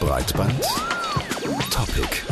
[0.00, 0.62] Breitband
[1.70, 2.25] Topic.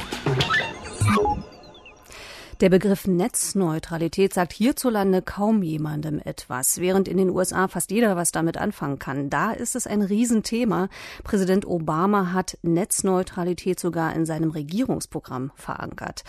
[2.64, 8.32] Der Begriff Netzneutralität sagt hierzulande kaum jemandem etwas, während in den USA fast jeder was
[8.32, 9.28] damit anfangen kann.
[9.28, 10.88] Da ist es ein Riesenthema.
[11.24, 16.24] Präsident Obama hat Netzneutralität sogar in seinem Regierungsprogramm verankert.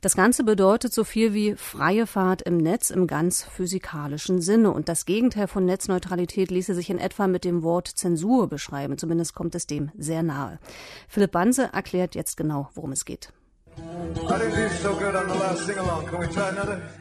[0.00, 4.72] Das Ganze bedeutet so viel wie freie Fahrt im Netz im ganz physikalischen Sinne.
[4.72, 8.98] Und das Gegenteil von Netzneutralität ließe sich in etwa mit dem Wort Zensur beschreiben.
[8.98, 10.58] Zumindest kommt es dem sehr nahe.
[11.06, 13.32] Philipp Banse erklärt jetzt genau, worum es geht.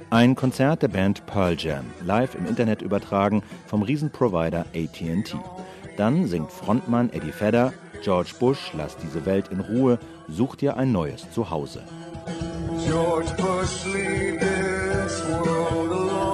[0.10, 5.38] Ein Konzert der Band Pearl Jam, live im Internet übertragen vom Riesenprovider AT&T.
[5.98, 10.92] Dann singt Frontmann Eddie Vedder, George Bush, lass diese Welt in Ruhe, such dir ein
[10.92, 11.84] neues Zuhause.
[12.88, 16.27] George Bush, leave this world alone.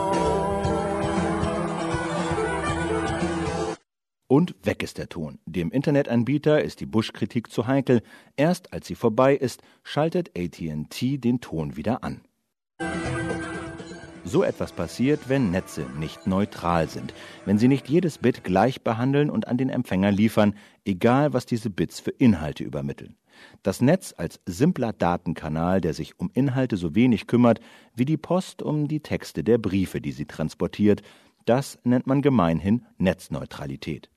[4.34, 5.38] Und weg ist der Ton.
[5.46, 8.02] Dem Internetanbieter ist die Bush-Kritik zu heikel.
[8.36, 12.22] Erst als sie vorbei ist, schaltet AT&T den Ton wieder an.
[14.26, 17.14] So etwas passiert, wenn Netze nicht neutral sind,
[17.46, 21.70] wenn sie nicht jedes Bit gleich behandeln und an den Empfänger liefern, egal was diese
[21.70, 23.18] Bits für Inhalte übermitteln.
[23.62, 27.60] Das Netz als simpler Datenkanal, der sich um Inhalte so wenig kümmert
[27.94, 31.04] wie die Post um die Texte der Briefe, die sie transportiert,
[31.46, 34.10] das nennt man gemeinhin Netzneutralität.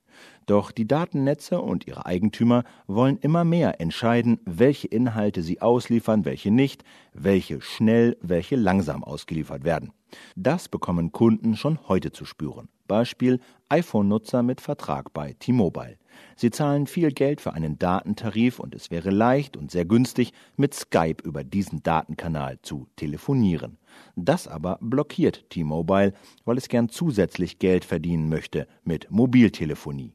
[0.47, 6.53] Doch die Datennetze und ihre Eigentümer wollen immer mehr entscheiden, welche Inhalte sie ausliefern, welche
[6.53, 9.91] nicht, welche schnell, welche langsam ausgeliefert werden.
[10.36, 12.69] Das bekommen Kunden schon heute zu spüren.
[12.86, 15.98] Beispiel iPhone-Nutzer mit Vertrag bei T-Mobile.
[16.36, 20.75] Sie zahlen viel Geld für einen Datentarif und es wäre leicht und sehr günstig, mit
[20.75, 23.78] Skype über diesen Datenkanal zu telefonieren.
[24.14, 26.12] Das aber blockiert T-Mobile,
[26.44, 30.14] weil es gern zusätzlich Geld verdienen möchte mit Mobiltelefonie.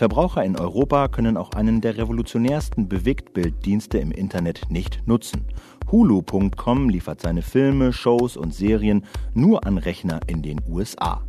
[0.00, 5.44] Verbraucher in Europa können auch einen der revolutionärsten Bewegtbilddienste im Internet nicht nutzen.
[5.92, 9.04] Hulu.com liefert seine Filme, Shows und Serien
[9.34, 11.20] nur an Rechner in den USA.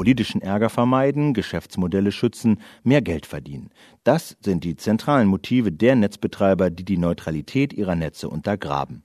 [0.00, 3.68] Politischen Ärger vermeiden, Geschäftsmodelle schützen, mehr Geld verdienen.
[4.02, 9.02] Das sind die zentralen Motive der Netzbetreiber, die die Neutralität ihrer Netze untergraben.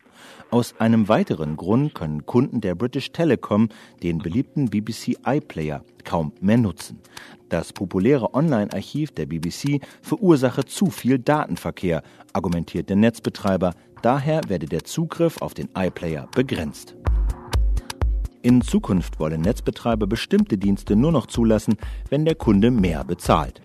[0.51, 3.67] Aus einem weiteren Grund können Kunden der British Telecom
[4.03, 7.01] den beliebten BBC iPlayer kaum mehr nutzen.
[7.49, 13.73] Das populäre Online-Archiv der BBC verursache zu viel Datenverkehr, argumentiert der Netzbetreiber.
[14.01, 16.95] Daher werde der Zugriff auf den iPlayer begrenzt.
[18.45, 21.77] In Zukunft wollen Netzbetreiber bestimmte Dienste nur noch zulassen,
[22.11, 23.59] wenn der Kunde mehr bezahlt.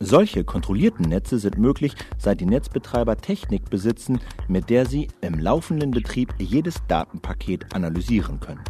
[0.00, 4.18] Solche kontrollierten Netze sind möglich, seit die Netzbetreiber Technik besitzen,
[4.48, 8.64] mit der sie im laufenden Betrieb jedes Datenpaket analysieren können.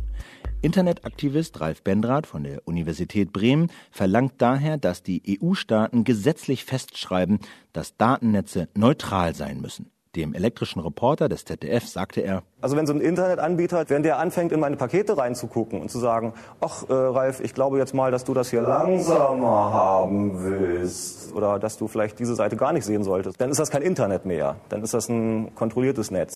[0.60, 7.38] Internetaktivist Ralf Bendrath von der Universität Bremen verlangt daher, dass die EU-Staaten gesetzlich festschreiben,
[7.72, 9.93] dass Datennetze neutral sein müssen.
[10.16, 14.52] Dem elektrischen Reporter des ZDF sagte er, also wenn so ein Internetanbieter, wenn der anfängt,
[14.52, 18.24] in meine Pakete reinzugucken und zu sagen, ach äh, Ralf, ich glaube jetzt mal, dass
[18.24, 23.02] du das hier langsamer haben willst oder dass du vielleicht diese Seite gar nicht sehen
[23.02, 26.34] solltest, dann ist das kein Internet mehr, dann ist das ein kontrolliertes Netz.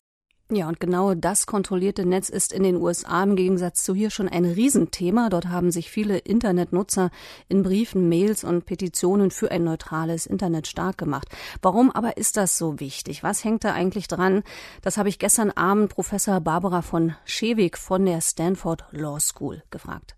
[0.50, 4.30] Ja, und genau das kontrollierte Netz ist in den USA im Gegensatz zu hier schon
[4.30, 5.28] ein Riesenthema.
[5.28, 7.10] Dort haben sich viele Internetnutzer
[7.50, 11.28] in Briefen, Mails und Petitionen für ein neutrales Internet stark gemacht.
[11.60, 13.22] Warum aber ist das so wichtig?
[13.22, 14.42] Was hängt da eigentlich dran?
[14.82, 20.16] Das habe ich gestern Abend Professor Barbara von Schewig von der Stanford Law School gefragt.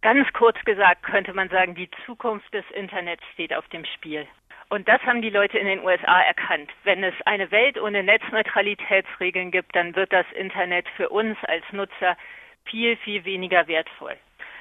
[0.00, 4.26] Ganz kurz gesagt könnte man sagen, die Zukunft des Internets steht auf dem Spiel.
[4.72, 6.70] Und das haben die Leute in den USA erkannt.
[6.82, 12.16] Wenn es eine Welt ohne Netzneutralitätsregeln gibt, dann wird das Internet für uns als Nutzer
[12.64, 14.16] viel, viel weniger wertvoll.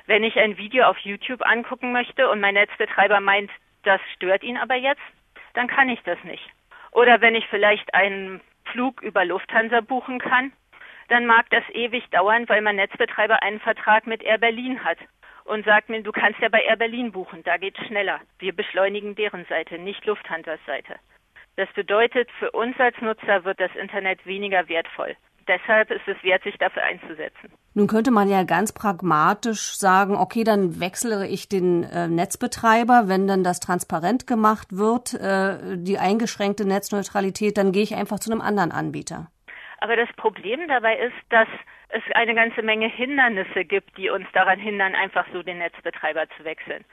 [0.08, 3.52] Wenn ich ein Video auf YouTube angucken möchte und mein Netzbetreiber meint,
[3.84, 5.00] das stört ihn aber jetzt,
[5.54, 6.44] dann kann ich das nicht.
[6.92, 10.52] Oder wenn ich vielleicht einen Flug über Lufthansa buchen kann,
[11.08, 14.98] dann mag das ewig dauern, weil mein Netzbetreiber einen Vertrag mit Air Berlin hat
[15.52, 18.22] und sagt mir, du kannst ja bei Air Berlin buchen, da geht's schneller.
[18.40, 20.96] Wir beschleunigen deren Seite, nicht Lufthansa's Seite.
[21.58, 25.18] Das bedeutet, für uns als Nutzer wird das Internet weniger wertvoll.
[25.50, 27.52] Deshalb ist es wert, sich dafür einzusetzen.
[27.74, 33.28] Nun könnte man ja ganz pragmatisch sagen, okay, dann wechsle ich den äh, Netzbetreiber, wenn
[33.28, 38.40] dann das transparent gemacht wird, äh, die eingeschränkte Netzneutralität, dann gehe ich einfach zu einem
[38.40, 39.28] anderen Anbieter.
[39.80, 41.47] Aber das Problem dabei ist, dass
[41.91, 46.43] es eine ganze Menge Hindernisse gibt, die uns daran hindern, einfach so den Netzbetreiber zu
[46.43, 46.85] wechseln.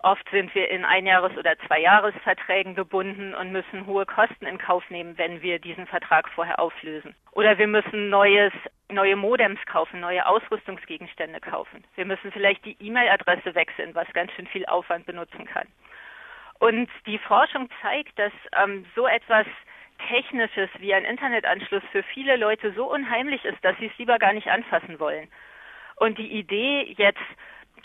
[0.00, 5.16] Oft sind wir in Einjahres- oder Zweijahresverträgen gebunden und müssen hohe Kosten in Kauf nehmen,
[5.18, 7.14] wenn wir diesen Vertrag vorher auflösen.
[7.32, 8.52] Oder wir müssen neues,
[8.90, 11.82] neue Modems kaufen, neue Ausrüstungsgegenstände kaufen.
[11.96, 15.66] Wir müssen vielleicht die E-Mail-Adresse wechseln, was ganz schön viel Aufwand benutzen kann.
[16.58, 18.32] Und die Forschung zeigt, dass
[18.62, 19.46] ähm, so etwas
[20.08, 24.32] Technisches wie ein Internetanschluss für viele Leute so unheimlich ist, dass sie es lieber gar
[24.32, 25.28] nicht anfassen wollen.
[25.96, 27.22] Und die Idee, jetzt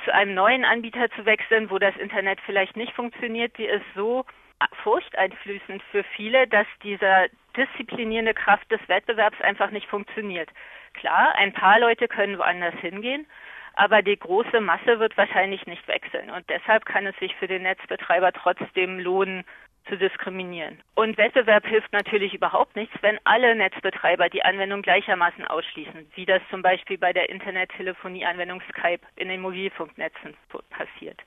[0.05, 4.25] zu einem neuen Anbieter zu wechseln, wo das Internet vielleicht nicht funktioniert, die ist so
[4.83, 7.27] furchteinflößend für viele, dass dieser
[7.57, 10.49] disziplinierende Kraft des Wettbewerbs einfach nicht funktioniert.
[10.93, 13.25] Klar, ein paar Leute können woanders hingehen,
[13.73, 16.29] aber die große Masse wird wahrscheinlich nicht wechseln.
[16.29, 19.43] Und deshalb kann es sich für den Netzbetreiber trotzdem lohnen,
[19.87, 20.79] zu diskriminieren.
[20.95, 26.41] Und Wettbewerb hilft natürlich überhaupt nichts, wenn alle Netzbetreiber die Anwendung gleichermaßen ausschließen, wie das
[26.49, 30.35] zum Beispiel bei der Internettelefonie-Anwendung Skype in den Mobilfunknetzen
[30.69, 31.19] passiert.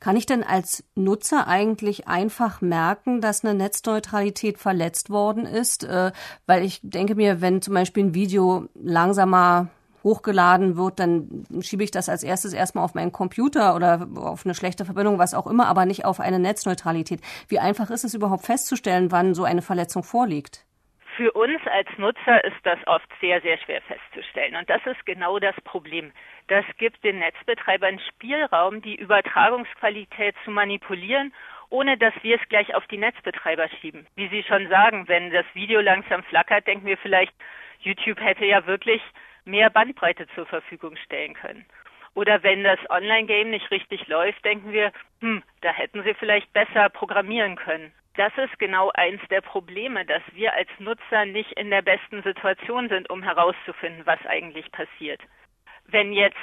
[0.00, 5.84] Kann ich denn als Nutzer eigentlich einfach merken, dass eine Netzneutralität verletzt worden ist?
[5.84, 6.12] Äh,
[6.46, 9.68] weil ich denke mir, wenn zum Beispiel ein Video langsamer
[10.02, 14.54] hochgeladen wird, dann schiebe ich das als erstes erstmal auf meinen Computer oder auf eine
[14.54, 17.20] schlechte Verbindung, was auch immer, aber nicht auf eine Netzneutralität.
[17.48, 20.64] Wie einfach ist es überhaupt festzustellen, wann so eine Verletzung vorliegt?
[21.16, 24.56] Für uns als Nutzer ist das oft sehr, sehr schwer festzustellen.
[24.56, 26.12] Und das ist genau das Problem.
[26.48, 31.34] Das gibt den Netzbetreibern Spielraum, die Übertragungsqualität zu manipulieren,
[31.68, 34.06] ohne dass wir es gleich auf die Netzbetreiber schieben.
[34.14, 37.34] Wie Sie schon sagen, wenn das Video langsam flackert, denken wir vielleicht,
[37.80, 39.02] YouTube hätte ja wirklich
[39.44, 41.64] mehr Bandbreite zur Verfügung stellen können.
[42.14, 46.88] Oder wenn das Online-Game nicht richtig läuft, denken wir, hm, da hätten sie vielleicht besser
[46.88, 47.92] programmieren können.
[48.16, 52.88] Das ist genau eins der Probleme, dass wir als Nutzer nicht in der besten Situation
[52.88, 55.20] sind, um herauszufinden, was eigentlich passiert.
[55.86, 56.36] Wenn jetzt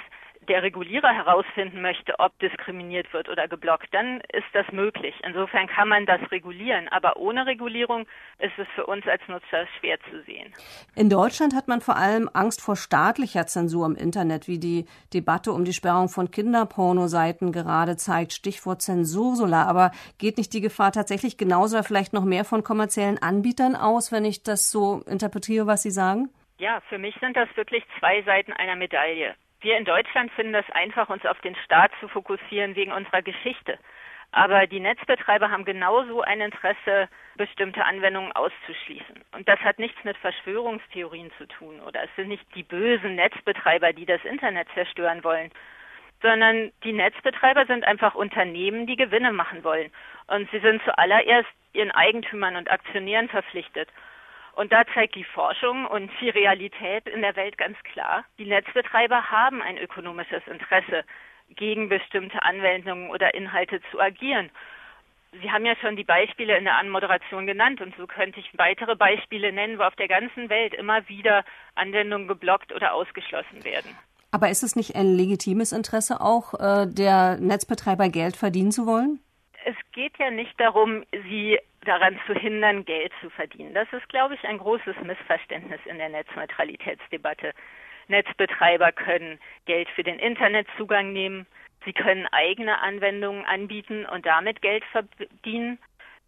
[0.47, 5.15] der Regulierer herausfinden möchte, ob diskriminiert wird oder geblockt, dann ist das möglich.
[5.25, 8.05] Insofern kann man das regulieren, aber ohne Regulierung
[8.39, 10.53] ist es für uns als Nutzer schwer zu sehen.
[10.95, 15.53] In Deutschland hat man vor allem Angst vor staatlicher Zensur im Internet, wie die Debatte
[15.53, 18.33] um die Sperrung von Kinderpornoseiten gerade zeigt.
[18.33, 19.65] Stichwort Zensursula.
[19.65, 24.11] Aber geht nicht die Gefahr tatsächlich genauso oder vielleicht noch mehr von kommerziellen Anbietern aus,
[24.11, 26.29] wenn ich das so interpretiere, was Sie sagen?
[26.57, 29.35] Ja, für mich sind das wirklich zwei Seiten einer Medaille.
[29.67, 33.77] Wir in Deutschland finden es einfach, uns auf den Staat zu fokussieren wegen unserer Geschichte.
[34.31, 39.25] Aber die Netzbetreiber haben genauso ein Interesse, bestimmte Anwendungen auszuschließen.
[39.33, 41.81] Und das hat nichts mit Verschwörungstheorien zu tun.
[41.81, 45.51] Oder es sind nicht die bösen Netzbetreiber, die das Internet zerstören wollen,
[46.21, 49.91] sondern die Netzbetreiber sind einfach Unternehmen, die Gewinne machen wollen.
[50.27, 53.89] Und sie sind zuallererst ihren Eigentümern und Aktionären verpflichtet.
[54.57, 59.29] Und da zeigt die Forschung und die Realität in der Welt ganz klar, die Netzbetreiber
[59.29, 61.03] haben ein ökonomisches Interesse,
[61.55, 64.49] gegen bestimmte Anwendungen oder Inhalte zu agieren.
[65.39, 68.95] Sie haben ja schon die Beispiele in der Anmoderation genannt und so könnte ich weitere
[68.95, 71.45] Beispiele nennen, wo auf der ganzen Welt immer wieder
[71.75, 73.95] Anwendungen geblockt oder ausgeschlossen werden.
[74.31, 79.19] Aber ist es nicht ein legitimes Interesse auch äh, der Netzbetreiber Geld verdienen zu wollen?
[79.97, 83.73] Es geht ja nicht darum, sie daran zu hindern, Geld zu verdienen.
[83.73, 87.51] Das ist, glaube ich, ein großes Missverständnis in der Netzneutralitätsdebatte.
[88.07, 91.47] Netzbetreiber können Geld für den Internetzugang nehmen,
[91.83, 95.79] sie können eigene Anwendungen anbieten und damit Geld verdienen.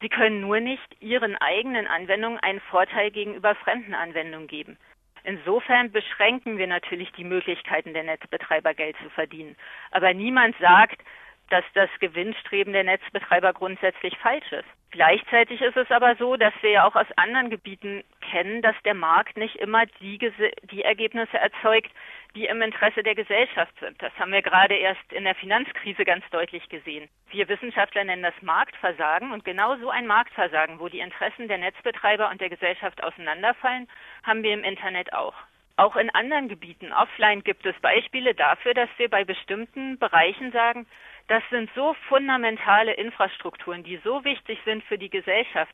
[0.01, 4.77] Sie können nur nicht ihren eigenen Anwendungen einen Vorteil gegenüber fremden Anwendungen geben.
[5.23, 9.55] Insofern beschränken wir natürlich die Möglichkeiten der Netzbetreiber Geld zu verdienen.
[9.91, 11.03] Aber niemand sagt,
[11.49, 14.67] dass das Gewinnstreben der Netzbetreiber grundsätzlich falsch ist.
[14.91, 18.95] Gleichzeitig ist es aber so, dass wir ja auch aus anderen Gebieten kennen, dass der
[18.95, 20.17] Markt nicht immer die,
[20.71, 21.91] die Ergebnisse erzeugt,
[22.35, 24.01] die im Interesse der Gesellschaft sind.
[24.01, 27.07] Das haben wir gerade erst in der Finanzkrise ganz deutlich gesehen.
[27.29, 32.29] Wir Wissenschaftler nennen das Marktversagen und genau so ein Marktversagen, wo die Interessen der Netzbetreiber
[32.29, 33.87] und der Gesellschaft auseinanderfallen,
[34.23, 35.35] haben wir im Internet auch.
[35.79, 40.85] Auch in anderen Gebieten offline gibt es Beispiele dafür, dass wir bei bestimmten Bereichen sagen,
[41.29, 45.73] das sind so fundamentale Infrastrukturen, die so wichtig sind für die Gesellschaft,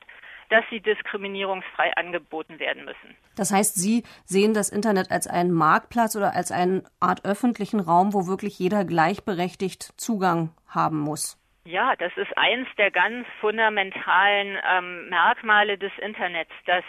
[0.50, 3.18] dass sie diskriminierungsfrei angeboten werden müssen.
[3.36, 8.14] Das heißt, Sie sehen das Internet als einen Marktplatz oder als eine Art öffentlichen Raum,
[8.14, 11.42] wo wirklich jeder gleichberechtigt Zugang haben muss.
[11.64, 16.84] Ja, das ist eins der ganz fundamentalen ähm, Merkmale des Internets, dass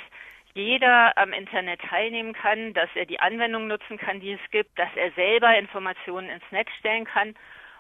[0.57, 4.89] jeder am Internet teilnehmen kann, dass er die Anwendung nutzen kann, die es gibt, dass
[4.97, 7.35] er selber Informationen ins Netz stellen kann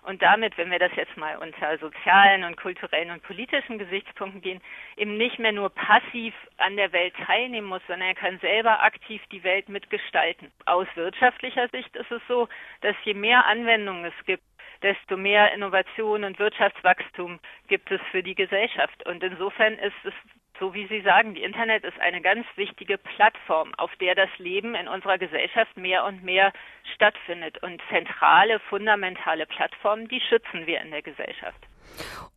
[0.06, 4.60] und damit, wenn wir das jetzt mal unter sozialen und kulturellen und politischen Gesichtspunkten gehen,
[4.96, 9.20] eben nicht mehr nur passiv an der Welt teilnehmen muss, sondern er kann selber aktiv
[9.32, 10.52] die Welt mitgestalten.
[10.64, 12.48] Aus wirtschaftlicher Sicht ist es so,
[12.82, 14.44] dass je mehr Anwendungen es gibt,
[14.82, 19.04] desto mehr Innovation und Wirtschaftswachstum gibt es für die Gesellschaft.
[19.06, 20.14] Und insofern ist es
[20.58, 24.74] so wie Sie sagen, die Internet ist eine ganz wichtige Plattform, auf der das Leben
[24.74, 26.52] in unserer Gesellschaft mehr und mehr
[26.94, 27.62] stattfindet.
[27.62, 31.58] Und zentrale, fundamentale Plattformen, die schützen wir in der Gesellschaft.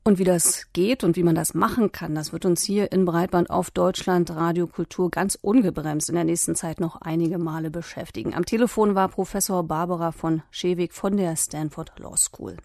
[0.04, 3.06] Und wie das geht und wie man das machen kann, das wird uns hier in
[3.06, 8.34] Breitband auf Deutschland Radio Kultur ganz ungebremst in der nächsten Zeit noch einige Male beschäftigen.
[8.34, 12.58] Am Telefon war Professor Barbara von Schewig von der Stanford Law School.